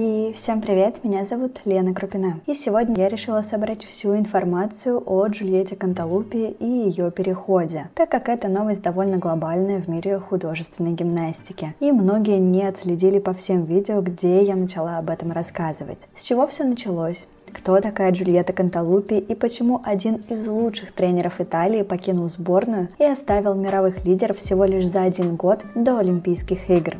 И 0.00 0.32
всем 0.36 0.60
привет, 0.60 1.02
меня 1.02 1.24
зовут 1.24 1.62
Лена 1.64 1.92
Крупина. 1.92 2.38
И 2.46 2.54
сегодня 2.54 2.94
я 2.96 3.08
решила 3.08 3.42
собрать 3.42 3.84
всю 3.84 4.16
информацию 4.16 5.02
о 5.04 5.26
Джульетте 5.26 5.74
Канталупе 5.74 6.50
и 6.50 6.64
ее 6.64 7.10
переходе, 7.10 7.90
так 7.96 8.08
как 8.08 8.28
эта 8.28 8.46
новость 8.46 8.80
довольно 8.80 9.18
глобальная 9.18 9.80
в 9.80 9.88
мире 9.88 10.20
художественной 10.20 10.92
гимнастики. 10.92 11.74
И 11.80 11.90
многие 11.90 12.38
не 12.38 12.62
отследили 12.62 13.18
по 13.18 13.34
всем 13.34 13.64
видео, 13.64 14.00
где 14.00 14.44
я 14.44 14.54
начала 14.54 14.98
об 14.98 15.10
этом 15.10 15.32
рассказывать. 15.32 16.06
С 16.14 16.22
чего 16.22 16.46
все 16.46 16.62
началось? 16.62 17.26
Кто 17.52 17.80
такая 17.80 18.12
Джульетта 18.12 18.52
Канталупи 18.52 19.18
и 19.18 19.34
почему 19.34 19.82
один 19.84 20.22
из 20.28 20.46
лучших 20.46 20.92
тренеров 20.92 21.40
Италии 21.40 21.82
покинул 21.82 22.28
сборную 22.28 22.88
и 23.00 23.04
оставил 23.04 23.54
мировых 23.54 24.04
лидеров 24.04 24.36
всего 24.36 24.64
лишь 24.64 24.86
за 24.86 25.02
один 25.02 25.34
год 25.34 25.64
до 25.74 25.98
Олимпийских 25.98 26.70
игр? 26.70 26.98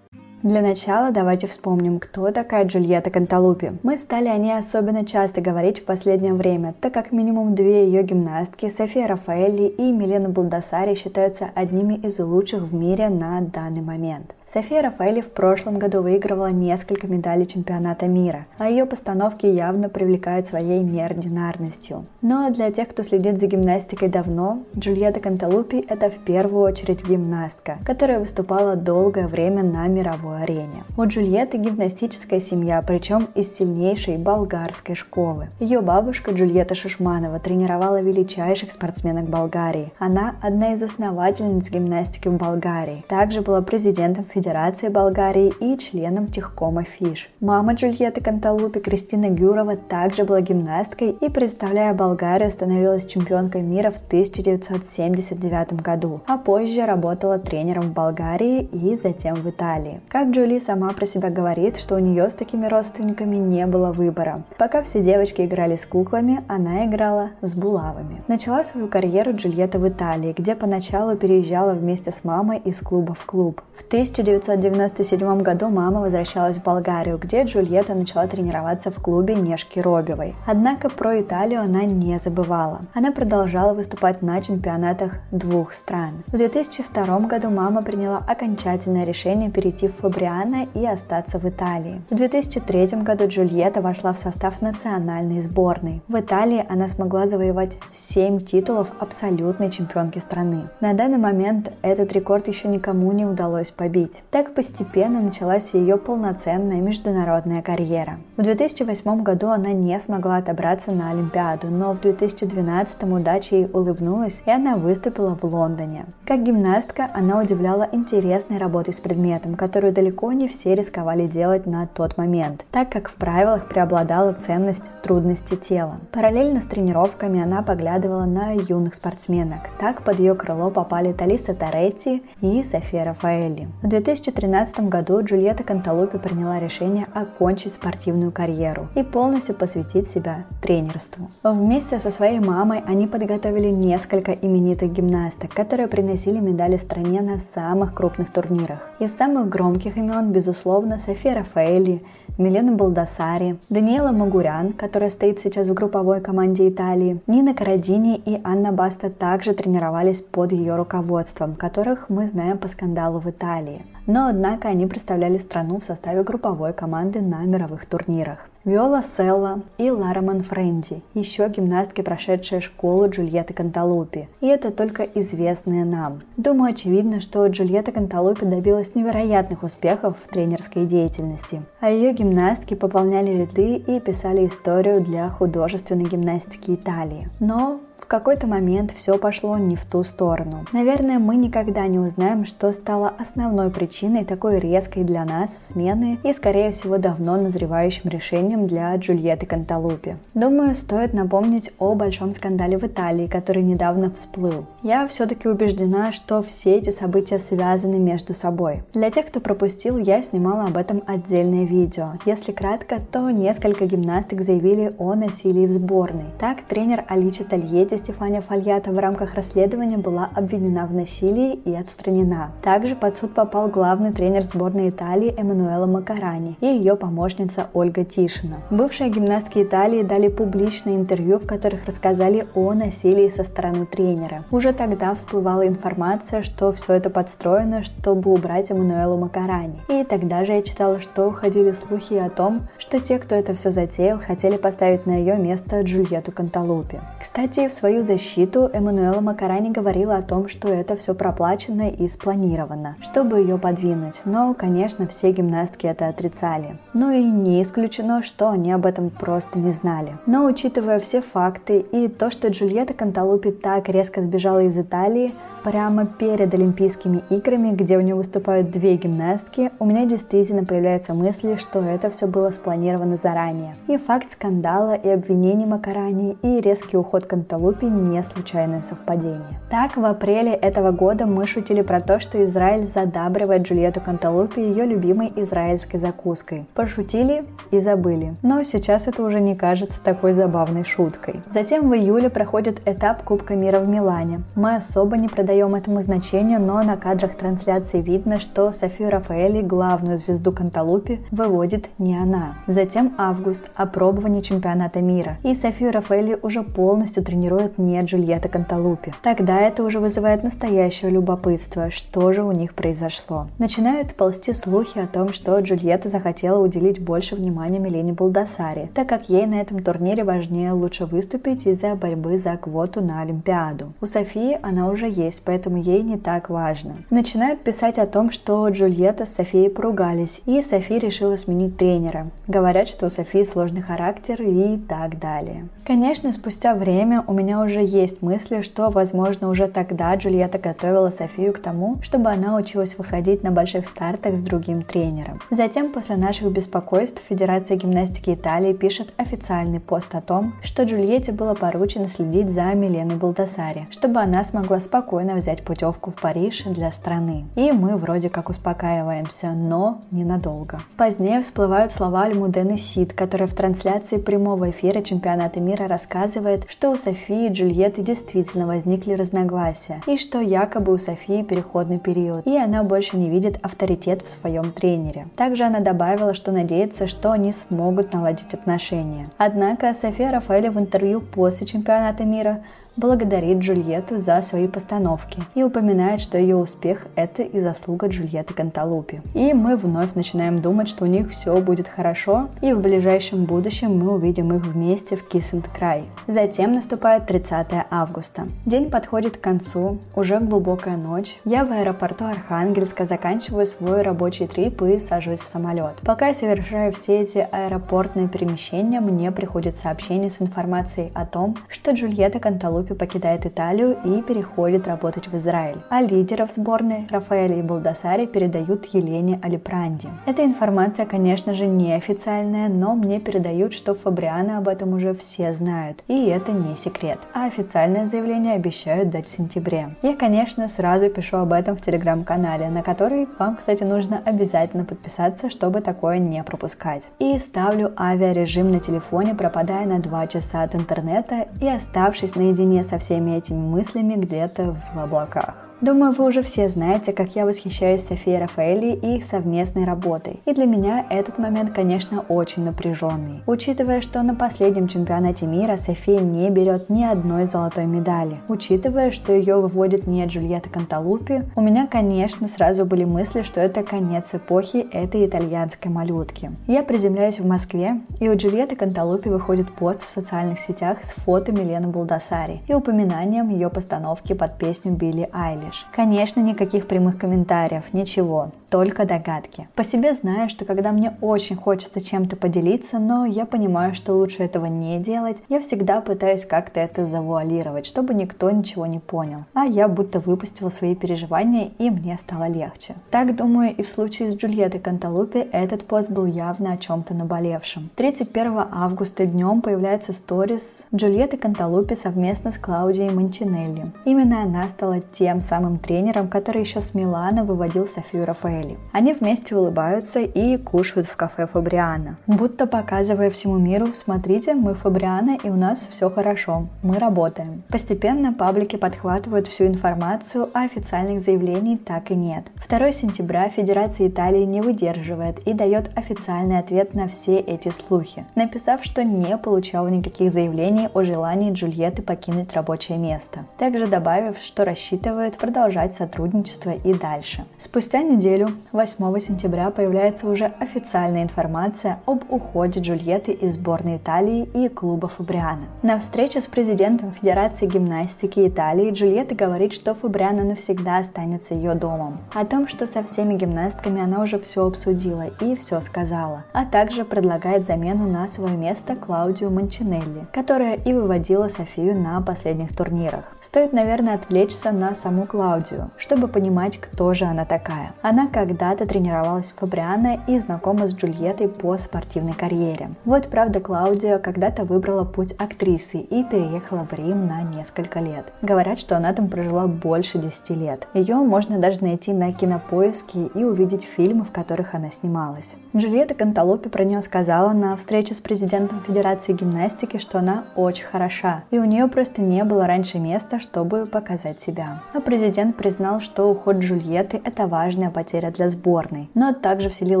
Для 0.44 0.60
начала 0.60 1.10
давайте 1.10 1.46
вспомним, 1.46 1.98
кто 1.98 2.30
такая 2.30 2.66
Джульетта 2.66 3.10
Канталупи. 3.10 3.72
Мы 3.82 3.96
стали 3.96 4.28
о 4.28 4.36
ней 4.36 4.58
особенно 4.58 5.06
часто 5.06 5.40
говорить 5.40 5.80
в 5.80 5.86
последнее 5.86 6.34
время, 6.34 6.74
так 6.82 6.92
как 6.92 7.12
минимум 7.12 7.54
две 7.54 7.86
ее 7.86 8.02
гимнастки, 8.02 8.68
София 8.68 9.08
Рафаэлли 9.08 9.68
и 9.68 9.90
Милена 9.90 10.28
Балдасари, 10.28 10.96
считаются 10.96 11.48
одними 11.54 11.94
из 11.94 12.18
лучших 12.18 12.64
в 12.64 12.74
мире 12.74 13.08
на 13.08 13.40
данный 13.40 13.80
момент. 13.80 14.34
София 14.54 14.82
Рафаэли 14.82 15.20
в 15.20 15.32
прошлом 15.32 15.80
году 15.80 16.00
выигрывала 16.00 16.52
несколько 16.52 17.08
медалей 17.08 17.44
чемпионата 17.44 18.06
мира, 18.06 18.46
а 18.56 18.70
ее 18.70 18.86
постановки 18.86 19.46
явно 19.46 19.88
привлекают 19.88 20.46
своей 20.46 20.80
неординарностью. 20.80 22.04
Но 22.22 22.48
для 22.50 22.70
тех, 22.70 22.86
кто 22.86 23.02
следит 23.02 23.40
за 23.40 23.48
гимнастикой 23.48 24.08
давно, 24.10 24.62
Джульетта 24.78 25.18
Канталупи– 25.18 25.84
это 25.88 26.08
в 26.08 26.20
первую 26.20 26.62
очередь 26.62 27.04
гимнастка, 27.04 27.78
которая 27.84 28.20
выступала 28.20 28.76
долгое 28.76 29.26
время 29.26 29.64
на 29.64 29.88
мировой 29.88 30.44
арене. 30.44 30.84
У 30.96 31.04
Джульетты 31.04 31.56
гимнастическая 31.56 32.38
семья, 32.38 32.80
причем 32.86 33.26
из 33.34 33.56
сильнейшей 33.56 34.18
болгарской 34.18 34.94
школы. 34.94 35.48
Ее 35.58 35.80
бабушка 35.80 36.30
Джульетта 36.30 36.76
Шишманова 36.76 37.40
тренировала 37.40 38.00
величайших 38.00 38.70
спортсменок 38.70 39.24
Болгарии. 39.24 39.92
Она 39.98 40.36
одна 40.40 40.74
из 40.74 40.82
основательниц 40.84 41.68
гимнастики 41.70 42.28
в 42.28 42.36
Болгарии. 42.36 43.04
Также 43.08 43.40
была 43.40 43.60
президентом 43.60 44.24
Федерации 44.26 44.43
Федерации 44.44 44.88
Болгарии 44.88 45.54
и 45.58 45.78
членом 45.78 46.26
Техкома 46.26 46.84
ФИШ. 46.84 47.30
Мама 47.40 47.72
Джульетты 47.72 48.20
Канталупи 48.20 48.78
Кристина 48.78 49.30
Гюрова 49.30 49.76
также 49.76 50.24
была 50.24 50.42
гимнасткой 50.42 51.16
и, 51.18 51.30
представляя 51.30 51.94
Болгарию, 51.94 52.50
становилась 52.50 53.06
чемпионкой 53.06 53.62
мира 53.62 53.90
в 53.90 54.06
1979 54.06 55.80
году, 55.80 56.20
а 56.26 56.36
позже 56.36 56.84
работала 56.84 57.38
тренером 57.38 57.84
в 57.84 57.92
Болгарии 57.94 58.68
и 58.70 58.98
затем 58.98 59.34
в 59.36 59.48
Италии. 59.48 60.02
Как 60.10 60.28
Джули 60.28 60.58
сама 60.58 60.90
про 60.90 61.06
себя 61.06 61.30
говорит, 61.30 61.78
что 61.78 61.94
у 61.94 61.98
нее 61.98 62.28
с 62.28 62.34
такими 62.34 62.66
родственниками 62.66 63.36
не 63.36 63.66
было 63.66 63.92
выбора. 63.92 64.42
Пока 64.58 64.82
все 64.82 65.00
девочки 65.00 65.40
играли 65.40 65.76
с 65.76 65.86
куклами, 65.86 66.44
она 66.48 66.84
играла 66.84 67.30
с 67.40 67.54
булавами. 67.54 68.22
Начала 68.28 68.62
свою 68.62 68.88
карьеру 68.88 69.32
Джульетта 69.32 69.78
в 69.78 69.88
Италии, 69.88 70.34
где 70.36 70.54
поначалу 70.54 71.16
переезжала 71.16 71.72
вместе 71.72 72.12
с 72.12 72.24
мамой 72.24 72.58
из 72.58 72.80
клуба 72.80 73.14
в 73.14 73.24
клуб. 73.24 73.62
В 73.74 73.86
1900 73.86 74.33
1997 74.34 75.42
году 75.42 75.68
мама 75.68 76.00
возвращалась 76.00 76.58
в 76.58 76.62
Болгарию, 76.62 77.18
где 77.18 77.44
Джульетта 77.44 77.94
начала 77.94 78.26
тренироваться 78.26 78.90
в 78.90 78.96
клубе 78.96 79.34
Нешки 79.34 79.78
Робевой. 79.78 80.34
Однако 80.46 80.88
про 80.88 81.20
Италию 81.20 81.60
она 81.60 81.84
не 81.84 82.18
забывала. 82.18 82.80
Она 82.94 83.12
продолжала 83.12 83.74
выступать 83.74 84.22
на 84.22 84.40
чемпионатах 84.42 85.14
двух 85.30 85.72
стран. 85.72 86.24
В 86.26 86.36
2002 86.36 87.20
году 87.20 87.50
мама 87.50 87.82
приняла 87.82 88.18
окончательное 88.18 89.04
решение 89.04 89.50
перейти 89.50 89.88
в 89.88 89.96
Фабриано 89.96 90.66
и 90.74 90.84
остаться 90.84 91.38
в 91.38 91.48
Италии. 91.48 92.02
В 92.10 92.14
2003 92.16 93.02
году 93.02 93.28
Джульетта 93.28 93.80
вошла 93.80 94.12
в 94.12 94.18
состав 94.18 94.60
национальной 94.60 95.42
сборной. 95.42 96.02
В 96.08 96.18
Италии 96.18 96.64
она 96.68 96.88
смогла 96.88 97.28
завоевать 97.28 97.78
7 97.92 98.38
титулов 98.38 98.88
абсолютной 98.98 99.70
чемпионки 99.70 100.18
страны. 100.18 100.68
На 100.80 100.92
данный 100.94 101.18
момент 101.18 101.72
этот 101.82 102.12
рекорд 102.12 102.48
еще 102.48 102.68
никому 102.68 103.12
не 103.12 103.24
удалось 103.24 103.70
побить. 103.70 104.13
Так 104.30 104.54
постепенно 104.54 105.20
началась 105.20 105.74
ее 105.74 105.96
полноценная 105.96 106.80
международная 106.80 107.62
карьера. 107.62 108.18
В 108.36 108.42
2008 108.42 109.22
году 109.22 109.48
она 109.48 109.72
не 109.72 109.98
смогла 110.00 110.36
отобраться 110.36 110.92
на 110.92 111.10
Олимпиаду, 111.10 111.68
но 111.68 111.92
в 111.92 112.00
2012 112.00 113.02
удача 113.04 113.56
ей 113.56 113.70
улыбнулась, 113.72 114.42
и 114.46 114.50
она 114.50 114.76
выступила 114.76 115.38
в 115.40 115.44
Лондоне. 115.44 116.06
Как 116.26 116.42
гимнастка 116.42 117.10
она 117.14 117.40
удивляла 117.40 117.88
интересной 117.92 118.58
работой 118.58 118.94
с 118.94 119.00
предметом, 119.00 119.54
которую 119.54 119.92
далеко 119.92 120.32
не 120.32 120.48
все 120.48 120.74
рисковали 120.74 121.26
делать 121.26 121.66
на 121.66 121.86
тот 121.86 122.16
момент, 122.16 122.64
так 122.70 122.90
как 122.90 123.08
в 123.08 123.14
правилах 123.14 123.68
преобладала 123.68 124.32
ценность 124.32 124.90
трудности 125.02 125.56
тела. 125.56 125.96
Параллельно 126.12 126.60
с 126.60 126.66
тренировками 126.66 127.42
она 127.42 127.62
поглядывала 127.62 128.24
на 128.24 128.52
юных 128.52 128.94
спортсменок. 128.94 129.60
Так 129.78 130.02
под 130.02 130.18
ее 130.18 130.34
крыло 130.34 130.70
попали 130.70 131.12
Талиса 131.12 131.54
Торетти 131.54 132.22
и 132.40 132.62
София 132.62 133.04
Рафаэлли. 133.04 133.68
В 133.82 133.88
2013 134.04 134.80
году 134.88 135.22
Джульетта 135.22 135.64
Канталупи 135.64 136.18
приняла 136.18 136.58
решение 136.58 137.06
окончить 137.14 137.72
спортивную 137.72 138.32
карьеру 138.32 138.88
и 138.94 139.02
полностью 139.02 139.54
посвятить 139.54 140.08
себя 140.08 140.44
тренерству. 140.60 141.30
Вместе 141.42 141.98
со 141.98 142.10
своей 142.10 142.38
мамой 142.38 142.82
они 142.86 143.06
подготовили 143.06 143.70
несколько 143.70 144.32
именитых 144.32 144.92
гимнасток, 144.92 145.54
которые 145.54 145.88
приносили 145.88 146.38
медали 146.38 146.76
стране 146.76 147.22
на 147.22 147.40
самых 147.40 147.94
крупных 147.94 148.30
турнирах. 148.30 148.90
Из 148.98 149.10
самых 149.14 149.48
громких 149.48 149.96
имен, 149.96 150.32
безусловно, 150.32 150.98
София 150.98 151.36
Рафаэли, 151.36 152.02
Милена 152.36 152.72
Балдасари, 152.72 153.58
Даниэла 153.70 154.10
Магурян, 154.10 154.72
которая 154.72 155.08
стоит 155.08 155.40
сейчас 155.40 155.68
в 155.68 155.74
групповой 155.74 156.20
команде 156.20 156.68
Италии, 156.68 157.20
Нина 157.26 157.54
Карадини 157.54 158.16
и 158.16 158.40
Анна 158.42 158.72
Баста 158.72 159.08
также 159.08 159.54
тренировались 159.54 160.20
под 160.20 160.52
ее 160.52 160.74
руководством, 160.76 161.54
которых 161.54 162.10
мы 162.10 162.26
знаем 162.26 162.58
по 162.58 162.68
скандалу 162.68 163.20
в 163.20 163.30
Италии. 163.30 163.82
Но, 164.06 164.26
однако, 164.28 164.68
они 164.68 164.86
представляли 164.86 165.38
страну 165.38 165.80
в 165.80 165.84
составе 165.84 166.22
групповой 166.22 166.72
команды 166.72 167.20
на 167.20 167.42
мировых 167.44 167.86
турнирах. 167.86 168.48
Виола 168.64 169.02
Селла 169.02 169.60
и 169.76 169.90
Лара 169.90 170.22
Манфренди, 170.22 171.02
еще 171.12 171.48
гимнастки, 171.48 172.00
прошедшие 172.00 172.62
школу 172.62 173.10
Джульетты 173.10 173.52
Канталупи. 173.52 174.28
И 174.40 174.46
это 174.46 174.70
только 174.70 175.02
известные 175.02 175.84
нам. 175.84 176.22
Думаю, 176.38 176.70
очевидно, 176.70 177.20
что 177.20 177.46
Джульетта 177.46 177.92
Канталупи 177.92 178.46
добилась 178.46 178.94
невероятных 178.94 179.62
успехов 179.64 180.16
в 180.22 180.32
тренерской 180.32 180.86
деятельности. 180.86 181.62
А 181.80 181.90
ее 181.90 182.12
гимнастки 182.12 182.72
пополняли 182.72 183.32
ряды 183.32 183.76
и 183.76 184.00
писали 184.00 184.46
историю 184.46 185.02
для 185.02 185.28
художественной 185.28 186.04
гимнастики 186.04 186.74
Италии. 186.74 187.28
Но 187.40 187.80
в 188.04 188.06
какой-то 188.06 188.46
момент 188.46 188.92
все 188.92 189.16
пошло 189.16 189.56
не 189.56 189.76
в 189.76 189.86
ту 189.86 190.04
сторону. 190.04 190.66
Наверное, 190.72 191.18
мы 191.18 191.36
никогда 191.36 191.86
не 191.86 191.98
узнаем, 191.98 192.44
что 192.44 192.70
стало 192.74 193.10
основной 193.18 193.70
причиной 193.70 194.26
такой 194.26 194.58
резкой 194.60 195.04
для 195.04 195.24
нас 195.24 195.68
смены 195.70 196.18
и, 196.22 196.34
скорее 196.34 196.70
всего, 196.70 196.98
давно 196.98 197.36
назревающим 197.36 198.10
решением 198.10 198.66
для 198.66 198.94
Джульетты 198.96 199.46
Канталупи. 199.46 200.16
Думаю, 200.34 200.74
стоит 200.74 201.14
напомнить 201.14 201.70
о 201.78 201.94
большом 201.94 202.34
скандале 202.34 202.76
в 202.76 202.84
Италии, 202.84 203.26
который 203.26 203.62
недавно 203.62 204.10
всплыл. 204.10 204.66
Я 204.82 205.08
все-таки 205.08 205.48
убеждена, 205.48 206.12
что 206.12 206.42
все 206.42 206.74
эти 206.74 206.90
события 206.90 207.38
связаны 207.38 207.98
между 207.98 208.34
собой. 208.34 208.82
Для 208.92 209.10
тех, 209.10 209.28
кто 209.28 209.40
пропустил, 209.40 209.96
я 209.96 210.20
снимала 210.20 210.64
об 210.64 210.76
этом 210.76 211.02
отдельное 211.06 211.64
видео. 211.64 212.18
Если 212.26 212.52
кратко, 212.52 212.98
то 213.00 213.30
несколько 213.30 213.86
гимнасток 213.86 214.42
заявили 214.42 214.92
о 214.98 215.14
насилии 215.14 215.66
в 215.66 215.70
сборной. 215.70 216.26
Так, 216.38 216.66
тренер 216.68 217.04
Алича 217.08 217.44
Тольетти 217.44 217.93
Кстати, 217.94 218.10
Стефания 218.10 218.40
Фальята 218.40 218.90
в 218.90 218.98
рамках 218.98 219.34
расследования 219.34 219.98
была 219.98 220.28
обвинена 220.34 220.84
в 220.86 220.92
насилии 220.92 221.54
и 221.64 221.76
отстранена. 221.76 222.50
Также 222.60 222.96
под 222.96 223.14
суд 223.14 223.34
попал 223.34 223.68
главный 223.68 224.12
тренер 224.12 224.42
сборной 224.42 224.88
Италии 224.88 225.32
Эммануэла 225.38 225.86
Макарани 225.86 226.56
и 226.60 226.66
ее 226.66 226.96
помощница 226.96 227.68
Ольга 227.72 228.04
Тишина. 228.04 228.56
Бывшие 228.70 229.10
гимнастки 229.10 229.62
Италии 229.62 230.02
дали 230.02 230.26
публичное 230.26 230.96
интервью, 230.96 231.38
в 231.38 231.46
которых 231.46 231.86
рассказали 231.86 232.48
о 232.56 232.72
насилии 232.72 233.28
со 233.28 233.44
стороны 233.44 233.86
тренера. 233.86 234.42
Уже 234.50 234.72
тогда 234.72 235.14
всплывала 235.14 235.64
информация, 235.64 236.42
что 236.42 236.72
все 236.72 236.94
это 236.94 237.10
подстроено, 237.10 237.84
чтобы 237.84 238.32
убрать 238.32 238.72
Эммануэлу 238.72 239.18
Макарани. 239.18 239.78
И 239.88 240.02
тогда 240.02 240.44
же 240.44 240.54
я 240.54 240.62
читала, 240.62 241.00
что 241.00 241.30
ходили 241.30 241.70
слухи 241.70 242.14
о 242.14 242.28
том, 242.28 242.62
что 242.76 242.98
те, 242.98 243.20
кто 243.20 243.36
это 243.36 243.54
все 243.54 243.70
затеял, 243.70 244.18
хотели 244.18 244.56
поставить 244.56 245.06
на 245.06 245.12
ее 245.12 245.36
место 245.36 245.82
Джульетту 245.82 246.32
Канталупи. 246.32 246.98
Кстати, 247.20 247.68
в 247.68 247.83
свою 247.84 248.02
защиту 248.02 248.70
Эммануэла 248.72 249.20
Макарани 249.20 249.68
говорила 249.68 250.16
о 250.16 250.22
том, 250.22 250.48
что 250.48 250.68
это 250.68 250.96
все 250.96 251.14
проплачено 251.14 251.90
и 251.90 252.08
спланировано, 252.08 252.96
чтобы 253.02 253.40
ее 253.40 253.58
подвинуть. 253.58 254.22
Но, 254.24 254.54
конечно, 254.54 255.06
все 255.06 255.32
гимнастки 255.32 255.86
это 255.86 256.08
отрицали. 256.08 256.78
Ну 256.94 257.10
и 257.10 257.22
не 257.22 257.60
исключено, 257.60 258.22
что 258.22 258.48
они 258.48 258.72
об 258.72 258.86
этом 258.86 259.10
просто 259.10 259.58
не 259.58 259.72
знали. 259.72 260.16
Но 260.24 260.46
учитывая 260.46 260.98
все 260.98 261.20
факты 261.20 261.80
и 261.80 262.08
то, 262.08 262.30
что 262.30 262.48
Джульетта 262.48 262.94
Канталупи 262.94 263.50
так 263.50 263.90
резко 263.90 264.22
сбежала 264.22 264.60
из 264.60 264.78
Италии, 264.78 265.34
прямо 265.62 266.06
перед 266.06 266.52
Олимпийскими 266.54 267.22
играми, 267.30 267.70
где 267.70 267.96
у 267.96 268.00
нее 268.00 268.14
выступают 268.14 268.70
две 268.70 268.96
гимнастки, 268.96 269.70
у 269.78 269.86
меня 269.86 270.04
действительно 270.04 270.64
появляются 270.64 271.14
мысли, 271.14 271.56
что 271.56 271.80
это 271.80 272.10
все 272.10 272.26
было 272.26 272.50
спланировано 272.50 273.16
заранее. 273.16 273.74
И 273.88 273.96
факт 273.96 274.32
скандала, 274.32 274.94
и 274.94 275.08
обвинений 275.08 275.64
Макарани, 275.64 276.36
и 276.42 276.60
резкий 276.60 276.98
уход 276.98 277.24
Канталупи 277.24 277.73
не 277.82 278.22
случайное 278.22 278.82
совпадение. 278.82 279.60
Так, 279.70 279.96
в 279.96 280.04
апреле 280.04 280.52
этого 280.52 280.92
года 280.92 281.26
мы 281.26 281.46
шутили 281.46 281.82
про 281.82 282.00
то, 282.00 282.20
что 282.20 282.44
Израиль 282.44 282.86
задабривает 282.86 283.62
Джульетту 283.62 284.00
Канталупи 284.00 284.60
ее 284.60 284.86
любимой 284.86 285.32
израильской 285.34 285.98
закуской. 285.98 286.66
Пошутили 286.74 287.44
и 287.70 287.80
забыли. 287.80 288.34
Но 288.42 288.62
сейчас 288.62 289.08
это 289.08 289.22
уже 289.22 289.40
не 289.40 289.56
кажется 289.56 290.00
такой 290.02 290.32
забавной 290.32 290.84
шуткой. 290.84 291.40
Затем 291.50 291.88
в 291.88 291.94
июле 291.94 292.30
проходит 292.30 292.80
этап 292.86 293.24
Кубка 293.24 293.56
мира 293.56 293.80
в 293.80 293.88
Милане. 293.88 294.42
Мы 294.54 294.76
особо 294.76 295.16
не 295.16 295.28
продаем 295.28 295.74
этому 295.74 296.00
значению, 296.02 296.60
но 296.60 296.82
на 296.82 296.96
кадрах 296.96 297.34
трансляции 297.34 298.00
видно, 298.00 298.38
что 298.38 298.72
Софию 298.72 299.10
Рафаэли, 299.10 299.62
главную 299.62 300.18
звезду 300.18 300.52
Канталупи, 300.52 301.20
выводит 301.30 301.88
не 301.98 302.16
она. 302.16 302.54
Затем 302.66 303.14
август, 303.18 303.70
опробование 303.74 304.42
чемпионата 304.42 305.00
мира. 305.00 305.38
И 305.42 305.54
Софию 305.54 305.90
Рафаэли 305.90 306.38
уже 306.42 306.62
полностью 306.62 307.24
тренирует 307.24 307.63
не 307.78 308.00
Джульетта 308.02 308.48
Канталупи. 308.48 309.12
Тогда 309.22 309.60
это 309.60 309.82
уже 309.82 310.00
вызывает 310.00 310.42
настоящее 310.42 311.10
любопытство, 311.10 311.90
что 311.90 312.32
же 312.32 312.42
у 312.42 312.52
них 312.52 312.74
произошло. 312.74 313.48
Начинают 313.58 314.14
ползти 314.14 314.52
слухи 314.52 314.98
о 314.98 315.06
том, 315.06 315.32
что 315.32 315.58
Джульетта 315.58 316.08
захотела 316.08 316.62
уделить 316.62 317.00
больше 317.00 317.36
внимания 317.36 317.78
Милене 317.78 318.12
Балдасари, 318.12 318.90
так 318.94 319.08
как 319.08 319.28
ей 319.28 319.46
на 319.46 319.60
этом 319.60 319.82
турнире 319.82 320.24
важнее 320.24 320.72
лучше 320.72 321.06
выступить 321.06 321.66
из-за 321.66 321.94
борьбы 321.94 322.38
за 322.38 322.56
квоту 322.56 323.00
на 323.00 323.22
Олимпиаду. 323.22 323.92
У 324.00 324.06
Софии 324.06 324.58
она 324.62 324.88
уже 324.88 325.08
есть, 325.08 325.42
поэтому 325.44 325.76
ей 325.78 326.02
не 326.02 326.16
так 326.16 326.50
важно. 326.50 326.96
Начинают 327.10 327.60
писать 327.60 327.98
о 327.98 328.06
том, 328.06 328.30
что 328.30 328.68
Джульетта 328.68 329.26
с 329.26 329.34
Софией 329.34 329.70
поругались, 329.70 330.42
и 330.46 330.62
София 330.62 330.98
решила 330.98 331.36
сменить 331.36 331.76
тренера. 331.76 332.28
Говорят, 332.46 332.88
что 332.88 333.06
у 333.06 333.10
Софии 333.10 333.44
сложный 333.44 333.82
характер 333.82 334.40
и 334.42 334.78
так 334.78 335.18
далее. 335.18 335.68
Конечно, 335.86 336.32
спустя 336.32 336.74
время 336.74 337.24
у 337.26 337.32
меня 337.32 337.53
уже 337.62 337.82
есть 337.84 338.22
мысли, 338.22 338.62
что, 338.62 338.90
возможно, 338.90 339.48
уже 339.48 339.66
тогда 339.68 340.14
Джульетта 340.14 340.58
готовила 340.58 341.10
Софию 341.10 341.52
к 341.52 341.58
тому, 341.58 341.98
чтобы 342.02 342.30
она 342.30 342.56
училась 342.56 342.96
выходить 342.98 343.42
на 343.42 343.50
больших 343.50 343.86
стартах 343.86 344.34
с 344.34 344.40
другим 344.40 344.82
тренером. 344.82 345.40
Затем, 345.50 345.92
после 345.92 346.16
наших 346.16 346.50
беспокойств, 346.50 347.22
Федерация 347.28 347.76
гимнастики 347.76 348.30
Италии 348.34 348.72
пишет 348.72 349.12
официальный 349.16 349.80
пост 349.80 350.14
о 350.14 350.20
том, 350.20 350.54
что 350.62 350.84
Джульетте 350.84 351.32
было 351.32 351.54
поручено 351.54 352.08
следить 352.08 352.50
за 352.50 352.64
Миленой 352.74 353.16
Балдасари, 353.16 353.86
чтобы 353.90 354.20
она 354.20 354.44
смогла 354.44 354.80
спокойно 354.80 355.34
взять 355.34 355.62
путевку 355.62 356.10
в 356.10 356.16
Париж 356.16 356.64
для 356.64 356.90
страны. 356.92 357.44
И 357.56 357.72
мы 357.72 357.96
вроде 357.96 358.28
как 358.30 358.48
успокаиваемся, 358.48 359.50
но 359.50 360.00
ненадолго. 360.10 360.80
Позднее 360.96 361.42
всплывают 361.42 361.92
слова 361.92 362.22
Альмудены 362.22 362.78
Сид, 362.78 363.12
которая 363.12 363.48
в 363.48 363.54
трансляции 363.54 364.16
прямого 364.16 364.70
эфира 364.70 365.02
чемпионата 365.02 365.60
мира 365.60 365.88
рассказывает, 365.88 366.64
что 366.68 366.90
у 366.90 366.96
Софии 366.96 367.43
и 367.46 367.48
Джульетты 367.50 368.02
действительно 368.02 368.66
возникли 368.66 369.12
разногласия, 369.12 370.00
и 370.06 370.16
что 370.16 370.40
якобы 370.40 370.92
у 370.92 370.98
Софии 370.98 371.42
переходный 371.42 371.98
период, 371.98 372.46
и 372.46 372.56
она 372.56 372.82
больше 372.82 373.16
не 373.16 373.28
видит 373.28 373.58
авторитет 373.62 374.22
в 374.22 374.28
своем 374.28 374.72
тренере. 374.72 375.28
Также 375.36 375.64
она 375.64 375.80
добавила, 375.80 376.34
что 376.34 376.52
надеется, 376.52 377.06
что 377.06 377.32
они 377.32 377.52
смогут 377.52 378.12
наладить 378.12 378.54
отношения. 378.54 379.26
Однако 379.36 379.94
София 379.94 380.30
Рафаэля 380.30 380.70
в 380.70 380.78
интервью 380.78 381.20
после 381.20 381.66
чемпионата 381.66 382.24
мира 382.24 382.62
благодарит 382.96 383.58
Джульетту 383.58 384.18
за 384.18 384.40
свои 384.42 384.68
постановки 384.68 385.42
и 385.54 385.62
упоминает, 385.62 386.20
что 386.20 386.38
ее 386.38 386.56
успех– 386.56 387.06
это 387.16 387.42
и 387.42 387.60
заслуга 387.60 388.06
Джульетты 388.06 388.54
Канталупи. 388.54 389.20
И 389.34 389.52
мы 389.52 389.76
вновь 389.76 390.14
начинаем 390.14 390.60
думать, 390.60 390.88
что 390.88 391.04
у 391.04 391.08
них 391.08 391.30
все 391.30 391.56
будет 391.60 391.88
хорошо, 391.88 392.48
и 392.60 392.72
в 392.72 392.80
ближайшем 392.80 393.44
будущем 393.44 393.98
мы 393.98 394.12
увидим 394.12 394.54
их 394.54 394.64
вместе 394.66 395.16
в 395.16 395.26
Киссент 395.26 395.68
Край. 395.68 396.04
Затем 396.26 396.72
наступает 396.72 397.26
30 397.26 397.86
августа. 397.90 398.46
День 398.64 398.90
подходит 398.90 399.36
к 399.38 399.40
концу, 399.40 399.98
уже 400.14 400.38
глубокая 400.38 400.96
ночь. 400.96 401.38
Я 401.44 401.64
в 401.64 401.72
аэропорту 401.72 402.24
Архангельска 402.26 403.06
заканчиваю 403.06 403.66
свой 403.66 404.02
рабочий 404.02 404.46
трип 404.46 404.82
и 404.82 404.98
сажусь 404.98 405.40
в 405.40 405.46
самолет. 405.46 405.94
Пока 406.02 406.28
я 406.28 406.34
совершаю 406.34 406.92
все 406.92 407.22
эти 407.22 407.46
аэропортные 407.50 408.28
перемещения, 408.28 409.00
мне 409.00 409.30
приходит 409.32 409.76
сообщение 409.76 410.30
с 410.30 410.40
информацией 410.40 411.10
о 411.14 411.26
том, 411.26 411.56
что 411.68 411.92
Джульетта 411.92 412.38
Канталупи 412.38 412.83
Лупи 412.84 412.94
покидает 412.94 413.46
Италию 413.46 413.96
и 414.04 414.20
переходит 414.20 414.86
работать 414.86 415.28
в 415.28 415.36
Израиль, 415.36 415.78
а 415.88 416.02
лидеров 416.02 416.52
сборной 416.52 417.06
Рафаэля 417.10 417.58
и 417.58 417.62
Балдасари 417.62 418.26
передают 418.26 418.84
Елене 418.86 419.40
Алипранди. 419.42 420.08
Эта 420.26 420.44
информация, 420.44 421.06
конечно 421.06 421.54
же, 421.54 421.64
не 421.66 421.94
официальная, 421.94 422.68
но 422.68 422.94
мне 422.94 423.20
передают, 423.20 423.72
что 423.72 423.94
Фабриана 423.94 424.58
об 424.58 424.68
этом 424.68 424.92
уже 424.92 425.14
все 425.14 425.54
знают, 425.54 426.04
и 426.08 426.26
это 426.26 426.52
не 426.52 426.76
секрет. 426.76 427.18
А 427.32 427.46
официальное 427.46 428.06
заявление 428.06 428.54
обещают 428.54 429.08
дать 429.08 429.26
в 429.26 429.32
сентябре. 429.32 429.88
Я, 430.02 430.14
конечно, 430.14 430.68
сразу 430.68 431.08
пишу 431.08 431.38
об 431.38 431.54
этом 431.54 431.76
в 431.76 431.80
телеграм-канале, 431.80 432.68
на 432.68 432.82
который 432.82 433.26
вам, 433.38 433.56
кстати, 433.56 433.82
нужно 433.82 434.20
обязательно 434.26 434.84
подписаться, 434.84 435.48
чтобы 435.48 435.80
такое 435.80 436.18
не 436.18 436.42
пропускать. 436.42 437.04
И 437.18 437.38
ставлю 437.38 437.92
авиарежим 437.98 438.68
на 438.68 438.80
телефоне, 438.80 439.34
пропадая 439.34 439.86
на 439.86 440.00
2 440.00 440.26
часа 440.26 440.64
от 440.64 440.74
интернета 440.74 441.48
и 441.62 441.66
оставшись 441.66 442.36
наедине 442.36 442.73
наедине 442.74 442.84
со 442.84 442.98
всеми 442.98 443.36
этими 443.36 443.58
мыслями 443.58 444.14
где-то 444.14 444.76
в 444.94 444.98
облаках. 444.98 445.63
Думаю, 445.84 446.12
вы 446.12 446.28
уже 446.28 446.40
все 446.40 446.70
знаете, 446.70 447.12
как 447.12 447.36
я 447.36 447.44
восхищаюсь 447.44 448.02
Софией 448.02 448.38
Рафаэли 448.38 448.94
и 448.94 449.16
их 449.18 449.24
совместной 449.24 449.84
работой. 449.84 450.40
И 450.46 450.54
для 450.54 450.64
меня 450.64 451.04
этот 451.10 451.36
момент, 451.36 451.72
конечно, 451.72 452.24
очень 452.30 452.64
напряженный. 452.64 453.42
Учитывая, 453.46 454.00
что 454.00 454.22
на 454.22 454.34
последнем 454.34 454.88
чемпионате 454.88 455.44
мира 455.44 455.76
София 455.76 456.20
не 456.20 456.48
берет 456.48 456.88
ни 456.88 457.04
одной 457.04 457.44
золотой 457.44 457.84
медали. 457.84 458.38
Учитывая, 458.48 459.10
что 459.10 459.34
ее 459.34 459.56
выводит 459.56 460.06
не 460.06 460.24
Джульетта 460.24 460.70
Канталупи, 460.70 461.42
у 461.54 461.60
меня, 461.60 461.86
конечно, 461.86 462.48
сразу 462.48 462.86
были 462.86 463.04
мысли, 463.04 463.42
что 463.42 463.60
это 463.60 463.82
конец 463.82 464.28
эпохи 464.32 464.86
этой 464.90 465.26
итальянской 465.26 465.90
малютки. 465.90 466.50
Я 466.66 466.82
приземляюсь 466.82 467.40
в 467.40 467.46
Москве, 467.46 468.00
и 468.20 468.30
у 468.30 468.34
Джульетты 468.34 468.74
Канталупи 468.74 469.28
выходит 469.28 469.70
пост 469.70 470.02
в 470.02 470.08
социальных 470.08 470.60
сетях 470.60 471.04
с 471.04 471.12
фото 471.12 471.52
Милены 471.52 471.88
Булдасари 471.88 472.62
и 472.68 472.72
упоминанием 472.72 473.50
ее 473.50 473.68
постановки 473.68 474.32
под 474.32 474.56
песню 474.56 474.92
Билли 474.92 475.28
Айлиш 475.30 475.73
знаешь. 475.74 475.86
Конечно, 475.90 476.40
никаких 476.40 476.86
прямых 476.86 477.18
комментариев, 477.18 477.84
ничего 477.92 478.52
только 478.74 479.04
догадки. 479.04 479.68
По 479.76 479.84
себе 479.84 480.14
знаю, 480.14 480.48
что 480.48 480.64
когда 480.64 480.90
мне 480.90 481.16
очень 481.20 481.54
хочется 481.54 482.00
чем-то 482.00 482.34
поделиться, 482.34 482.98
но 482.98 483.24
я 483.24 483.46
понимаю, 483.46 483.94
что 483.94 484.14
лучше 484.14 484.42
этого 484.42 484.66
не 484.66 484.98
делать, 484.98 485.36
я 485.48 485.60
всегда 485.60 486.00
пытаюсь 486.00 486.44
как-то 486.44 486.80
это 486.80 487.06
завуалировать, 487.06 487.86
чтобы 487.86 488.14
никто 488.14 488.50
ничего 488.50 488.86
не 488.86 488.98
понял. 488.98 489.44
А 489.54 489.64
я 489.64 489.86
будто 489.86 490.18
выпустила 490.18 490.70
свои 490.70 490.96
переживания, 490.96 491.70
и 491.78 491.88
мне 491.88 492.18
стало 492.18 492.48
легче. 492.48 492.96
Так, 493.12 493.36
думаю, 493.36 493.72
и 493.76 493.84
в 493.84 493.88
случае 493.88 494.32
с 494.32 494.36
Джульеттой 494.36 494.80
Канталупи 494.80 495.46
этот 495.52 495.84
пост 495.84 496.10
был 496.10 496.26
явно 496.26 496.72
о 496.72 496.76
чем-то 496.76 497.14
наболевшем. 497.14 497.90
31 497.94 498.58
августа 498.72 499.24
днем 499.24 499.60
появляется 499.62 500.12
сторис 500.12 500.84
Джульетты 500.92 501.36
Канталупи 501.36 501.94
совместно 501.94 502.50
с 502.50 502.58
Клаудией 502.58 503.14
Мончинелли. 503.14 503.84
Именно 504.04 504.42
она 504.42 504.68
стала 504.68 505.00
тем 505.00 505.40
самым 505.40 505.76
тренером, 505.76 506.26
который 506.26 506.62
еще 506.62 506.80
с 506.80 506.92
Милана 506.92 507.44
выводил 507.44 507.86
Софию 507.86 508.26
Рафаэль 508.26 508.63
Морелли. 508.64 508.78
Они 508.92 509.12
вместе 509.12 509.56
улыбаются 509.56 510.20
и 510.20 510.56
кушают 510.56 511.06
в 511.06 511.16
кафе 511.16 511.46
Фабриана, 511.46 512.16
будто 512.26 512.66
показывая 512.66 513.30
всему 513.30 513.58
миру, 513.58 513.88
смотрите, 513.94 514.54
мы 514.54 514.74
Фабриана 514.74 515.36
и 515.42 515.48
у 515.48 515.56
нас 515.56 515.88
все 515.90 516.10
хорошо, 516.10 516.68
мы 516.82 516.98
работаем. 516.98 517.62
Постепенно 517.68 518.32
паблики 518.32 518.76
подхватывают 518.76 519.48
всю 519.48 519.66
информацию, 519.66 520.48
а 520.54 520.64
официальных 520.64 521.20
заявлений 521.20 521.76
так 521.76 522.10
и 522.10 522.14
нет. 522.14 522.46
2 522.68 522.92
сентября 522.92 523.48
Федерация 523.48 524.08
Италии 524.08 524.44
не 524.44 524.60
выдерживает 524.60 525.38
и 525.40 525.52
дает 525.52 525.90
официальный 525.96 526.58
ответ 526.58 526.94
на 526.94 527.08
все 527.08 527.38
эти 527.38 527.70
слухи, 527.70 528.24
написав, 528.34 528.84
что 528.84 529.04
не 529.04 529.36
получал 529.36 529.88
никаких 529.88 530.32
заявлений 530.32 530.88
о 530.92 531.02
желании 531.02 531.52
Джульетты 531.52 532.02
покинуть 532.02 532.52
рабочее 532.54 532.98
место. 532.98 533.44
Также 533.58 533.86
добавив, 533.86 534.38
что 534.38 534.64
рассчитывает 534.64 535.36
продолжать 535.36 535.96
сотрудничество 535.96 536.70
и 536.70 536.94
дальше. 536.94 537.44
Спустя 537.58 538.02
неделю 538.02 538.43
Софию, 538.44 538.56
8 538.72 539.18
сентября 539.20 539.70
появляется 539.70 540.28
уже 540.28 540.46
официальная 540.46 541.22
информация 541.22 541.98
об 542.06 542.24
уходе 542.28 542.80
Джульетты 542.80 543.32
из 543.32 543.54
сборной 543.54 543.96
Италии 543.96 544.48
и 544.54 544.68
клуба 544.68 545.08
Фабриана. 545.08 545.64
На 545.82 545.98
встрече 545.98 546.40
с 546.40 546.46
президентом 546.46 547.12
Федерации 547.12 547.66
гимнастики 547.66 548.46
Италии 548.48 548.90
Джульетта 548.90 549.34
говорит, 549.34 549.72
что 549.72 549.94
Фабриана 549.94 550.44
навсегда 550.44 550.98
останется 550.98 551.54
ее 551.54 551.74
домом. 551.74 552.18
О 552.34 552.44
том, 552.44 552.68
что 552.68 552.86
со 552.86 553.02
всеми 553.02 553.34
гимнастками 553.34 554.02
она 554.02 554.22
уже 554.22 554.38
все 554.38 554.66
обсудила 554.66 555.26
и 555.40 555.56
все 555.56 555.80
сказала, 555.80 556.44
а 556.52 556.64
также 556.64 557.04
предлагает 557.04 557.66
замену 557.66 558.06
на 558.08 558.26
свое 558.28 558.56
место 558.56 558.96
Клаудию 558.96 559.50
Манчинелли, 559.50 560.26
которая 560.32 560.74
и 560.74 560.92
выводила 560.92 561.48
Софию 561.48 561.98
на 561.98 562.20
последних 562.20 562.76
турнирах. 562.76 563.24
Стоит, 563.42 563.72
наверное, 563.72 564.14
отвлечься 564.14 564.72
на 564.72 564.94
саму 564.94 565.26
Клаудию, 565.26 565.90
чтобы 565.96 566.28
понимать, 566.28 566.78
кто 566.78 567.14
же 567.14 567.24
она 567.24 567.44
такая. 567.44 567.92
Она 568.02 568.26
когда-то 568.34 568.84
тренировалась 568.84 569.52
в 569.52 569.60
Фабриано 569.60 570.18
и 570.26 570.40
знакома 570.40 570.88
с 570.88 570.94
Джульеттой 570.94 571.48
по 571.48 571.78
спортивной 571.78 572.32
карьере. 572.32 572.90
Вот 573.04 573.28
правда 573.28 573.60
Клаудия 573.60 574.18
когда-то 574.18 574.64
выбрала 574.64 575.04
путь 575.04 575.34
актрисы 575.38 575.98
и 575.98 576.24
переехала 576.24 576.84
в 576.84 576.92
Рим 576.92 577.28
на 577.28 577.42
несколько 577.42 578.00
лет. 578.00 578.32
Говорят, 578.42 578.80
что 578.80 578.96
она 578.96 579.12
там 579.12 579.28
прожила 579.28 579.68
больше 579.68 580.18
10 580.18 580.50
лет. 580.50 580.88
Ее 580.94 581.14
можно 581.14 581.58
даже 581.58 581.82
найти 581.82 582.12
на 582.12 582.32
кинопоиске 582.32 583.26
и 583.34 583.44
увидеть 583.44 583.84
фильмы, 583.84 584.24
в 584.24 584.32
которых 584.32 584.74
она 584.74 584.90
снималась. 584.90 585.54
Джульетта 585.76 586.14
Канталопи 586.14 586.68
про 586.68 586.82
нее 586.82 587.02
сказала 587.02 587.52
на 587.52 587.76
встрече 587.76 588.14
с 588.14 588.20
президентом 588.20 588.80
Федерации 588.84 589.32
гимнастики, 589.32 589.98
что 589.98 590.18
она 590.18 590.44
очень 590.56 590.86
хороша, 590.86 591.44
и 591.52 591.58
у 591.60 591.64
нее 591.64 591.86
просто 591.86 592.20
не 592.20 592.42
было 592.42 592.66
раньше 592.66 592.98
места, 592.98 593.38
чтобы 593.38 593.86
показать 593.86 594.40
себя. 594.40 594.82
А 594.92 595.00
президент 595.00 595.56
признал, 595.56 596.00
что 596.00 596.28
уход 596.28 596.56
Джульетты– 596.56 597.20
это 597.24 597.46
важная 597.46 597.90
потеря 597.90 598.23
для 598.30 598.48
сборной, 598.48 599.10
но 599.14 599.32
также 599.32 599.68
вселил 599.68 600.00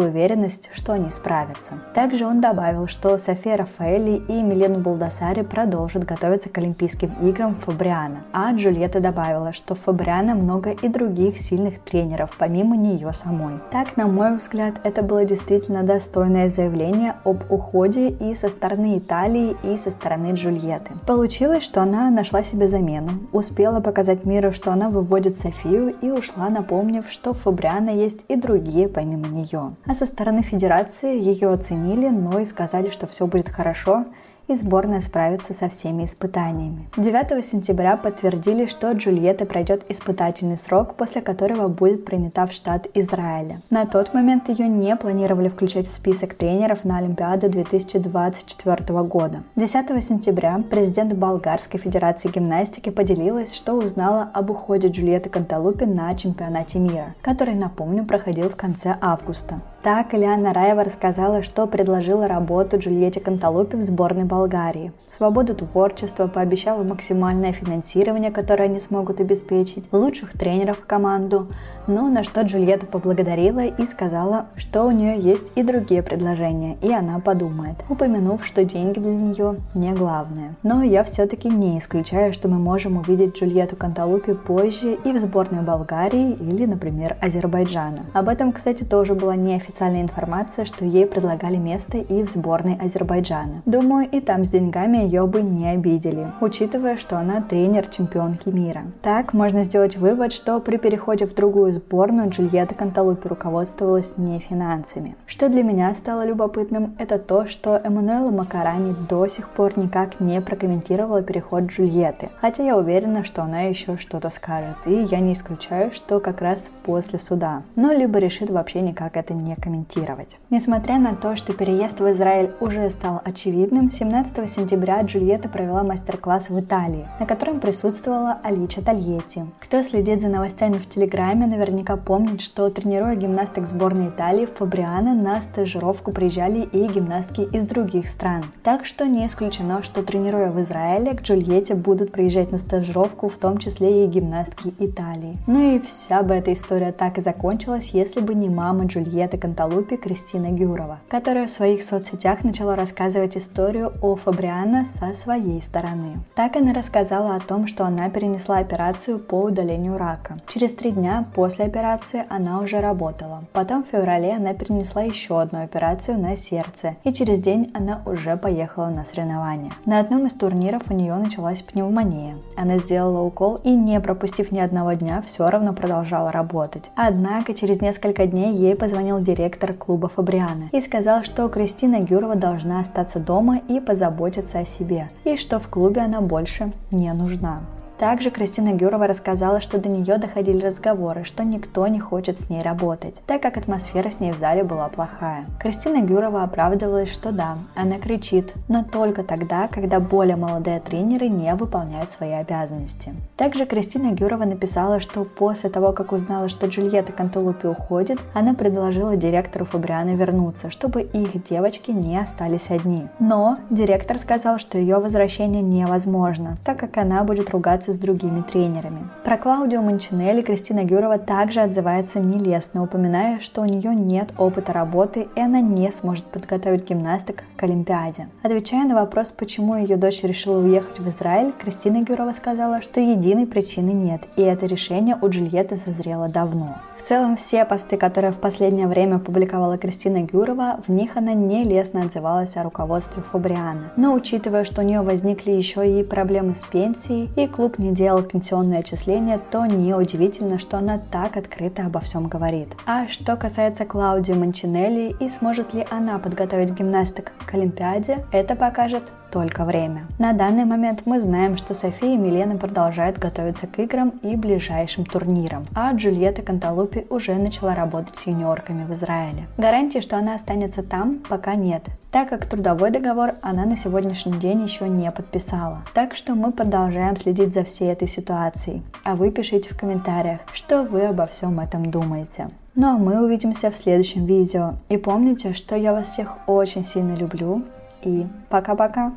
уверенность, 0.00 0.70
что 0.72 0.92
они 0.92 1.10
справятся. 1.10 1.74
Также 1.94 2.26
он 2.26 2.40
добавил, 2.40 2.86
что 2.86 3.18
София 3.18 3.56
Рафаэли 3.56 4.22
и 4.28 4.42
Милена 4.42 4.78
Булдасари 4.78 5.42
продолжат 5.42 6.04
готовиться 6.04 6.48
к 6.48 6.58
Олимпийским 6.58 7.12
играм 7.22 7.54
Фабриана. 7.54 8.18
А 8.32 8.52
Джульетта 8.52 9.00
добавила, 9.00 9.52
что 9.52 9.74
Фабриана 9.74 10.34
много 10.34 10.70
и 10.70 10.88
других 10.88 11.38
сильных 11.38 11.80
тренеров, 11.80 12.34
помимо 12.38 12.76
нее 12.76 13.12
самой. 13.12 13.54
Так, 13.70 13.96
на 13.96 14.06
мой 14.06 14.36
взгляд, 14.36 14.74
это 14.84 15.02
было 15.02 15.24
действительно 15.24 15.82
достойное 15.82 16.48
заявление 16.48 17.14
об 17.24 17.50
уходе 17.50 18.08
и 18.08 18.34
со 18.36 18.48
стороны 18.48 18.98
Италии, 18.98 19.56
и 19.62 19.76
со 19.78 19.90
стороны 19.90 20.32
Джульетты. 20.32 20.92
Получилось, 21.06 21.64
что 21.64 21.82
она 21.82 22.10
нашла 22.10 22.42
себе 22.42 22.68
замену, 22.68 23.10
успела 23.32 23.80
показать 23.80 24.24
миру, 24.24 24.52
что 24.52 24.72
она 24.72 24.88
выводит 24.88 25.38
Софию 25.38 25.94
и 26.00 26.10
ушла, 26.10 26.48
напомнив, 26.48 27.04
что 27.10 27.32
в 27.32 27.38
Фабриано 27.38 27.90
есть 27.90 28.13
и 28.28 28.36
другие 28.36 28.88
помимо 28.88 29.28
нее. 29.28 29.74
А 29.86 29.94
со 29.94 30.06
стороны 30.06 30.42
Федерации 30.42 31.18
ее 31.18 31.52
оценили, 31.52 32.08
но 32.08 32.38
и 32.38 32.44
сказали, 32.44 32.90
что 32.90 33.06
все 33.06 33.26
будет 33.26 33.48
хорошо, 33.48 34.06
и 34.48 34.54
сборная 34.54 35.00
справится 35.00 35.54
со 35.54 35.68
всеми 35.68 36.04
испытаниями. 36.04 36.88
9 36.96 37.44
сентября 37.44 37.96
подтвердили, 37.96 38.66
что 38.66 38.92
Джульетта 38.92 39.46
пройдет 39.46 39.84
испытательный 39.88 40.58
срок, 40.58 40.94
после 40.94 41.20
которого 41.20 41.68
будет 41.68 42.04
принята 42.04 42.46
в 42.46 42.52
штат 42.52 42.86
Израиля. 42.94 43.60
На 43.70 43.86
тот 43.86 44.14
момент 44.14 44.48
ее 44.48 44.68
не 44.68 44.94
планировали 44.96 45.48
включать 45.48 45.86
в 45.86 45.94
список 45.94 46.34
тренеров 46.34 46.84
на 46.84 46.98
Олимпиаду 46.98 47.48
2024 47.48 49.02
года. 49.02 49.42
10 49.56 50.04
сентября 50.04 50.60
президент 50.70 51.14
Болгарской 51.14 51.80
Федерации 51.80 52.28
гимнастики 52.28 52.90
поделилась, 52.90 53.54
что 53.54 53.74
узнала 53.74 54.28
об 54.34 54.50
уходе 54.50 54.88
Джульетты 54.88 55.30
Канталупи 55.30 55.86
на 55.86 56.14
чемпионате 56.14 56.78
мира, 56.78 57.14
который, 57.22 57.54
напомню, 57.54 58.04
проходил 58.04 58.48
в 58.48 58.56
конце 58.56 58.96
августа. 59.00 59.60
Так 59.82 60.14
Ильяна 60.14 60.52
Раева 60.54 60.82
рассказала, 60.82 61.42
что 61.42 61.66
предложила 61.66 62.26
работу 62.26 62.78
Джульетте 62.78 63.20
Канталупе 63.20 63.76
в 63.76 63.82
сборной 63.82 64.24
Болгарии. 64.34 64.92
Свободу 65.16 65.54
творчества, 65.54 66.26
пообещала 66.26 66.82
максимальное 66.82 67.52
финансирование, 67.52 68.32
которое 68.32 68.64
они 68.64 68.80
смогут 68.80 69.20
обеспечить, 69.20 69.84
лучших 69.92 70.32
тренеров 70.32 70.78
в 70.78 70.86
команду. 70.86 71.46
Но 71.86 72.08
на 72.08 72.24
что 72.24 72.40
Джульетта 72.40 72.86
поблагодарила 72.86 73.60
и 73.60 73.86
сказала, 73.86 74.46
что 74.56 74.84
у 74.84 74.90
нее 74.90 75.18
есть 75.18 75.52
и 75.54 75.62
другие 75.62 76.02
предложения, 76.02 76.76
и 76.82 76.92
она 76.92 77.20
подумает, 77.20 77.76
упомянув, 77.88 78.44
что 78.44 78.64
деньги 78.64 78.98
для 78.98 79.14
нее 79.14 79.56
не 79.74 79.92
главное. 79.92 80.54
Но 80.62 80.82
я 80.82 81.04
все-таки 81.04 81.48
не 81.48 81.78
исключаю, 81.78 82.32
что 82.32 82.48
мы 82.48 82.58
можем 82.58 82.96
увидеть 82.96 83.36
Джульетту 83.36 83.76
Канталупи 83.76 84.32
позже 84.34 84.98
и 85.04 85.12
в 85.12 85.20
сборной 85.20 85.62
Болгарии 85.62 86.32
или, 86.32 86.66
например, 86.66 87.16
Азербайджана. 87.20 88.06
Об 88.14 88.28
этом, 88.28 88.52
кстати, 88.52 88.82
тоже 88.82 89.14
была 89.14 89.36
неофициальная 89.36 90.02
информация, 90.02 90.64
что 90.64 90.84
ей 90.84 91.06
предлагали 91.06 91.56
место 91.56 91.98
и 91.98 92.24
в 92.24 92.30
сборной 92.30 92.78
Азербайджана. 92.80 93.62
Думаю, 93.66 94.08
и 94.10 94.23
там 94.24 94.44
с 94.44 94.50
деньгами 94.50 94.98
ее 94.98 95.26
бы 95.26 95.42
не 95.42 95.68
обидели, 95.68 96.26
учитывая, 96.40 96.96
что 96.96 97.18
она 97.18 97.40
тренер 97.40 97.86
чемпионки 97.86 98.48
мира. 98.48 98.82
Так 99.02 99.32
можно 99.32 99.62
сделать 99.64 99.96
вывод, 99.96 100.32
что 100.32 100.58
при 100.60 100.76
переходе 100.76 101.26
в 101.26 101.34
другую 101.34 101.72
сборную 101.72 102.30
Джульетта 102.30 102.74
Канталупи 102.74 103.28
руководствовалась 103.28 104.16
не 104.16 104.38
финансами. 104.38 105.16
Что 105.26 105.48
для 105.48 105.62
меня 105.62 105.94
стало 105.94 106.26
любопытным, 106.26 106.94
это 106.98 107.18
то, 107.18 107.46
что 107.46 107.80
Эммануэла 107.82 108.30
Макарани 108.30 108.94
до 109.08 109.26
сих 109.26 109.48
пор 109.48 109.78
никак 109.78 110.20
не 110.20 110.40
прокомментировала 110.40 111.22
переход 111.22 111.64
Джульетты, 111.64 112.30
хотя 112.40 112.64
я 112.64 112.76
уверена, 112.76 113.24
что 113.24 113.42
она 113.42 113.62
еще 113.62 113.96
что-то 113.98 114.30
скажет, 114.30 114.76
и 114.86 114.94
я 114.94 115.20
не 115.20 115.34
исключаю, 115.34 115.92
что 115.92 116.20
как 116.20 116.40
раз 116.40 116.70
после 116.84 117.18
суда. 117.18 117.62
Но 117.76 117.92
либо 117.92 118.18
решит 118.18 118.50
вообще 118.50 118.80
никак 118.80 119.16
это 119.16 119.34
не 119.34 119.54
комментировать. 119.56 120.38
Несмотря 120.50 120.98
на 120.98 121.14
то, 121.14 121.36
что 121.36 121.52
переезд 121.52 122.00
в 122.00 122.10
Израиль 122.10 122.50
уже 122.60 122.88
стал 122.90 123.20
очевидным, 123.24 123.90
17 123.90 124.13
сентября 124.46 125.02
Джульетта 125.02 125.48
провела 125.48 125.82
мастер-класс 125.82 126.48
в 126.48 126.60
Италии, 126.60 127.08
на 127.18 127.26
котором 127.26 127.58
присутствовала 127.58 128.38
Алича 128.44 128.80
Тольетти. 128.80 129.42
Кто 129.58 129.82
следит 129.82 130.20
за 130.20 130.28
новостями 130.28 130.74
в 130.74 130.88
Телеграме, 130.88 131.46
наверняка 131.46 131.96
помнит, 131.96 132.40
что 132.40 132.70
тренируя 132.70 133.16
гимнасток 133.16 133.66
сборной 133.66 134.08
Италии, 134.08 134.46
в 134.46 134.54
Фабриано 134.54 135.14
на 135.14 135.42
стажировку 135.42 136.12
приезжали 136.12 136.60
и 136.60 136.86
гимнастки 136.86 137.40
из 137.40 137.66
других 137.66 138.06
стран. 138.06 138.44
Так 138.62 138.86
что 138.86 139.08
не 139.08 139.26
исключено, 139.26 139.82
что 139.82 140.02
тренируя 140.02 140.50
в 140.50 140.60
Израиле, 140.62 141.14
к 141.14 141.22
Джульетте 141.22 141.74
будут 141.74 142.12
приезжать 142.12 142.52
на 142.52 142.58
стажировку, 142.58 143.28
в 143.28 143.36
том 143.36 143.58
числе 143.58 144.04
и 144.04 144.06
гимнастки 144.06 144.74
Италии. 144.78 145.36
Ну 145.48 145.74
и 145.74 145.80
вся 145.80 146.22
бы 146.22 146.34
эта 146.34 146.52
история 146.52 146.92
так 146.92 147.18
и 147.18 147.20
закончилась, 147.20 147.90
если 147.92 148.20
бы 148.20 148.34
не 148.34 148.48
мама 148.48 148.84
Джульетты 148.84 149.38
Канталупи 149.38 149.96
Кристина 149.96 150.50
Гюрова, 150.52 151.00
которая 151.08 151.48
в 151.48 151.50
своих 151.50 151.82
соцсетях 151.82 152.44
начала 152.44 152.76
рассказывать 152.76 153.36
историю 153.36 153.92
о 154.04 154.16
Фабриано 154.16 154.84
со 154.84 155.14
своей 155.14 155.62
стороны. 155.62 156.18
Так 156.34 156.56
она 156.56 156.74
рассказала 156.74 157.36
о 157.36 157.40
том, 157.40 157.66
что 157.66 157.86
она 157.86 158.10
перенесла 158.10 158.58
операцию 158.58 159.18
по 159.18 159.44
удалению 159.44 159.96
рака. 159.96 160.36
Через 160.46 160.74
три 160.74 160.90
дня 160.90 161.24
после 161.34 161.64
операции 161.64 162.26
она 162.28 162.60
уже 162.60 162.80
работала. 162.80 163.44
Потом 163.54 163.82
в 163.82 163.86
феврале 163.86 164.34
она 164.34 164.52
перенесла 164.52 165.00
еще 165.00 165.40
одну 165.40 165.62
операцию 165.62 166.18
на 166.18 166.36
сердце, 166.36 166.96
и 167.02 167.14
через 167.14 167.38
день 167.38 167.70
она 167.72 168.02
уже 168.04 168.36
поехала 168.36 168.88
на 168.88 169.06
соревнования. 169.06 169.72
На 169.86 170.00
одном 170.00 170.26
из 170.26 170.34
турниров 170.34 170.82
у 170.90 170.94
нее 170.94 171.14
началась 171.14 171.62
пневмония. 171.62 172.34
Она 172.56 172.76
сделала 172.76 173.22
укол 173.22 173.58
и, 173.64 173.70
не 173.70 173.98
пропустив 174.00 174.52
ни 174.52 174.58
одного 174.58 174.92
дня, 174.92 175.22
все 175.24 175.46
равно 175.46 175.72
продолжала 175.72 176.30
работать. 176.30 176.90
Однако 176.94 177.54
через 177.54 177.80
несколько 177.80 178.26
дней 178.26 178.52
ей 178.54 178.76
позвонил 178.76 179.18
директор 179.20 179.72
клуба 179.72 180.10
Фабриана 180.10 180.68
и 180.72 180.82
сказал, 180.82 181.24
что 181.24 181.48
Кристина 181.48 182.00
Гюрова 182.00 182.34
должна 182.34 182.80
остаться 182.80 183.18
дома 183.18 183.60
и 183.66 183.80
позаботиться 183.94 184.58
о 184.58 184.66
себе, 184.66 185.08
и 185.22 185.36
что 185.36 185.60
в 185.60 185.68
клубе 185.68 186.00
она 186.00 186.20
больше 186.20 186.72
не 186.90 187.12
нужна. 187.12 187.60
Также 187.98 188.30
Кристина 188.30 188.72
Гюрова 188.72 189.06
рассказала, 189.06 189.60
что 189.60 189.78
до 189.78 189.88
нее 189.88 190.18
доходили 190.18 190.66
разговоры, 190.66 191.24
что 191.24 191.44
никто 191.44 191.86
не 191.86 192.00
хочет 192.00 192.40
с 192.40 192.50
ней 192.50 192.62
работать, 192.62 193.14
так 193.26 193.40
как 193.42 193.56
атмосфера 193.56 194.10
с 194.10 194.18
ней 194.20 194.32
в 194.32 194.36
зале 194.36 194.64
была 194.64 194.88
плохая. 194.88 195.44
Кристина 195.60 196.00
Гюрова 196.00 196.42
оправдывалась, 196.42 197.12
что 197.12 197.30
да, 197.30 197.58
она 197.76 197.98
кричит, 197.98 198.54
но 198.68 198.82
только 198.82 199.22
тогда, 199.22 199.68
когда 199.68 200.00
более 200.00 200.36
молодые 200.36 200.80
тренеры 200.80 201.28
не 201.28 201.54
выполняют 201.54 202.10
свои 202.10 202.32
обязанности. 202.32 203.14
Также 203.36 203.64
Кристина 203.64 204.10
Гюрова 204.10 204.44
написала, 204.44 204.98
что 204.98 205.24
после 205.24 205.70
того, 205.70 205.92
как 205.92 206.12
узнала, 206.12 206.48
что 206.48 206.66
Джульетта 206.66 207.12
Кантулупи 207.12 207.68
уходит, 207.68 208.18
она 208.34 208.54
предложила 208.54 209.16
директору 209.16 209.64
Фабриана 209.64 210.14
вернуться, 210.14 210.70
чтобы 210.70 211.02
их 211.02 211.44
девочки 211.48 211.92
не 211.92 212.18
остались 212.18 212.70
одни. 212.70 213.06
Но 213.20 213.58
директор 213.70 214.18
сказал, 214.18 214.58
что 214.58 214.78
ее 214.78 214.98
возвращение 214.98 215.62
невозможно, 215.62 216.56
так 216.64 216.78
как 216.78 216.96
она 216.96 217.22
будет 217.24 217.50
ругаться 217.50 217.83
соревноваться 217.84 217.92
с 217.92 217.98
другими 217.98 218.42
тренерами. 218.42 219.08
Про 219.24 219.36
Клаудио 219.36 219.82
Манчинелли 219.82 220.42
Кристина 220.42 220.84
Гюрова 220.84 221.18
также 221.18 221.60
отзывается 221.60 222.20
нелестно, 222.20 222.82
упоминая, 222.82 223.40
что 223.40 223.62
у 223.62 223.64
нее 223.64 223.94
нет 223.94 224.32
опыта 224.38 224.72
работы 224.72 225.28
и 225.36 225.40
она 225.40 225.60
не 225.60 225.90
сможет 225.92 226.24
подготовить 226.24 226.88
гимнасток 226.88 227.44
к 227.56 227.62
Олимпиаде. 227.62 228.28
Отвечая 228.42 228.84
на 228.84 228.94
вопрос, 228.94 229.30
почему 229.30 229.76
ее 229.76 229.96
дочь 229.96 230.22
решила 230.22 230.58
уехать 230.58 230.98
в 230.98 231.08
Израиль, 231.08 231.52
Кристина 231.52 232.02
Гюрова 232.02 232.32
сказала, 232.32 232.82
что 232.82 233.00
единой 233.00 233.46
причины 233.46 233.90
нет, 233.90 234.22
и 234.36 234.42
это 234.42 234.66
решение 234.66 235.16
у 235.20 235.28
Джульетты 235.28 235.76
созрело 235.76 236.28
давно. 236.28 236.76
В 237.04 237.06
целом, 237.06 237.36
все 237.36 237.66
посты, 237.66 237.98
которые 237.98 238.32
в 238.32 238.38
последнее 238.38 238.86
время 238.86 239.18
публиковала 239.18 239.76
Кристина 239.76 240.22
Гюрова, 240.22 240.80
в 240.86 240.90
них 240.90 241.18
она 241.18 241.34
нелестно 241.34 242.00
отзывалась 242.00 242.56
о 242.56 242.62
руководстве 242.62 243.22
Фабриана. 243.30 243.92
Но 243.96 244.14
учитывая, 244.14 244.64
что 244.64 244.80
у 244.80 244.84
нее 244.84 245.02
возникли 245.02 245.50
еще 245.50 245.86
и 245.86 246.02
проблемы 246.02 246.54
с 246.54 246.62
пенсией, 246.64 247.28
и 247.36 247.46
клуб 247.46 247.73
не 247.78 247.92
делал 247.92 248.22
пенсионные 248.22 248.80
отчисления, 248.80 249.40
то 249.50 249.66
неудивительно, 249.66 250.58
что 250.58 250.78
она 250.78 250.98
так 251.10 251.36
открыто 251.36 251.86
обо 251.86 252.00
всем 252.00 252.28
говорит. 252.28 252.68
А 252.86 253.08
что 253.08 253.36
касается 253.36 253.84
Клаудии 253.84 254.32
Манчинелли 254.32 255.14
и 255.20 255.28
сможет 255.28 255.74
ли 255.74 255.86
она 255.90 256.18
подготовить 256.18 256.70
гимнасток 256.70 257.32
к 257.46 257.54
Олимпиаде, 257.54 258.24
это 258.32 258.56
покажет 258.56 259.02
только 259.34 259.64
время. 259.64 260.06
На 260.20 260.32
данный 260.32 260.64
момент 260.64 261.02
мы 261.06 261.20
знаем, 261.20 261.56
что 261.56 261.74
София 261.74 262.14
и 262.14 262.16
Милена 262.16 262.54
продолжают 262.54 263.18
готовиться 263.18 263.66
к 263.66 263.80
играм 263.80 264.10
и 264.22 264.36
ближайшим 264.36 265.04
турнирам, 265.04 265.66
а 265.74 265.92
Джульетта 265.92 266.42
Канталупи 266.42 267.04
уже 267.10 267.34
начала 267.34 267.74
работать 267.74 268.14
с 268.14 268.26
юниорками 268.28 268.84
в 268.84 268.92
Израиле. 268.92 269.48
Гарантии, 269.58 269.98
что 269.98 270.16
она 270.16 270.36
останется 270.36 270.84
там, 270.84 271.18
пока 271.28 271.56
нет, 271.56 271.82
так 272.12 272.28
как 272.28 272.46
трудовой 272.46 272.92
договор 272.92 273.32
она 273.42 273.64
на 273.64 273.76
сегодняшний 273.76 274.38
день 274.38 274.62
еще 274.62 274.88
не 274.88 275.10
подписала. 275.10 275.78
Так 275.94 276.14
что 276.14 276.36
мы 276.36 276.52
продолжаем 276.52 277.16
следить 277.16 277.54
за 277.54 277.64
всей 277.64 277.90
этой 277.90 278.06
ситуацией. 278.06 278.84
А 279.02 279.16
вы 279.16 279.32
пишите 279.32 279.74
в 279.74 279.76
комментариях, 279.76 280.38
что 280.52 280.84
вы 280.84 281.06
обо 281.06 281.26
всем 281.26 281.58
этом 281.58 281.90
думаете. 281.90 282.50
Ну 282.76 282.86
а 282.86 282.98
мы 282.98 283.20
увидимся 283.20 283.72
в 283.72 283.76
следующем 283.76 284.26
видео. 284.26 284.74
И 284.88 284.96
помните, 284.96 285.52
что 285.54 285.74
я 285.74 285.92
вас 285.92 286.06
всех 286.06 286.36
очень 286.46 286.84
сильно 286.84 287.16
люблю. 287.16 287.64
И 288.04 288.26
пока-пока! 288.48 289.12